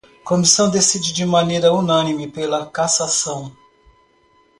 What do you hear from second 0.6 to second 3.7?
decide de maneira unânime pela cassação